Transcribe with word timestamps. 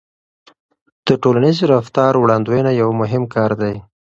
د 1.07 1.09
ټولنیز 1.23 1.57
رفتار 1.73 2.13
وړاندوينه 2.17 2.71
یو 2.81 2.89
مهم 3.01 3.23
کار 3.35 3.51
دی. 3.61 3.75